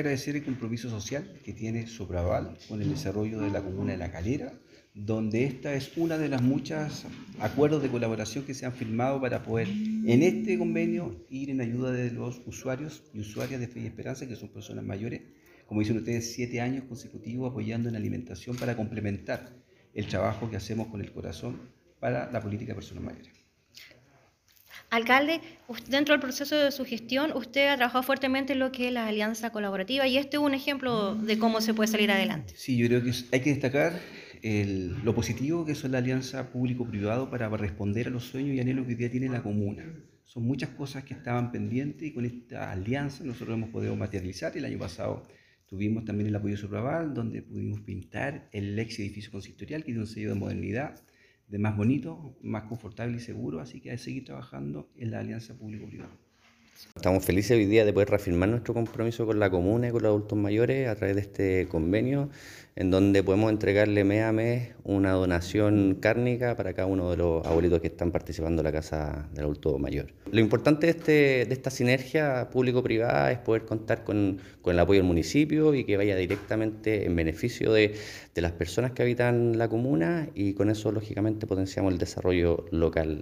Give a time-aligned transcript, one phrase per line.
[0.00, 4.10] agradecer el compromiso social que tiene Sopraval con el desarrollo de la comuna de La
[4.10, 4.52] Calera,
[4.94, 7.06] donde esta es una de las muchas
[7.38, 11.92] acuerdos de colaboración que se han firmado para poder en este convenio ir en ayuda
[11.92, 15.22] de los usuarios y usuarias de Fe y Esperanza, que son personas mayores,
[15.66, 19.54] como dicen ustedes, siete años consecutivos apoyando en alimentación para complementar
[19.94, 21.60] el trabajo que hacemos con el corazón
[22.00, 23.39] para la política de personas mayores.
[24.90, 25.40] Alcalde,
[25.88, 29.06] dentro del proceso de su gestión, usted ha trabajado fuertemente en lo que es la
[29.06, 32.54] alianza colaborativa y este es un ejemplo de cómo se puede salir adelante.
[32.56, 34.00] Sí, yo creo que hay que destacar
[34.42, 38.92] lo positivo que es la alianza público-privado para responder a los sueños y anhelos que
[38.92, 39.84] hoy día tiene la comuna.
[40.24, 44.56] Son muchas cosas que estaban pendientes y con esta alianza nosotros hemos podido materializar.
[44.56, 45.22] El año pasado
[45.66, 50.00] tuvimos también el apoyo de Sopraval, donde pudimos pintar el ex edificio consistorial, que tiene
[50.00, 51.00] un sello de modernidad
[51.50, 55.18] de más bonito, más confortable y seguro, así que hay que seguir trabajando en la
[55.18, 56.16] alianza público-privada.
[56.96, 60.08] Estamos felices hoy día de poder reafirmar nuestro compromiso con la comuna y con los
[60.08, 62.30] adultos mayores a través de este convenio,
[62.74, 67.46] en donde podemos entregarle mes a mes una donación cárnica para cada uno de los
[67.46, 70.14] abuelitos que están participando en la Casa del Adulto Mayor.
[70.32, 71.12] Lo importante de, este,
[71.46, 75.96] de esta sinergia público-privada es poder contar con, con, el apoyo del municipio y que
[75.96, 77.94] vaya directamente en beneficio de,
[78.34, 83.18] de las personas que habitan la comuna y con eso, lógicamente, potenciamos el desarrollo local